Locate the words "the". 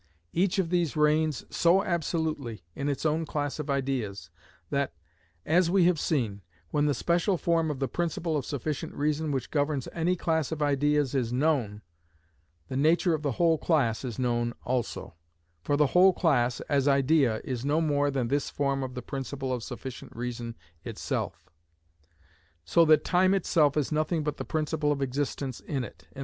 6.87-6.95, 7.77-7.87, 12.67-12.75, 13.21-13.33, 15.77-15.91, 18.95-19.03, 24.37-24.45